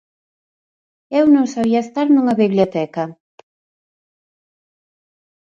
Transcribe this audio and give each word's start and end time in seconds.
Eu 1.19 1.25
non 1.35 1.45
sabía 1.55 1.79
estar 1.83 2.07
nunha 2.09 2.37
biblioteca. 2.43 3.03